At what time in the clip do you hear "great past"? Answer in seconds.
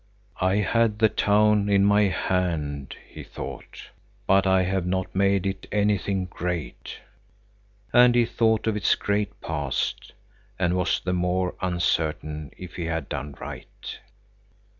8.95-10.13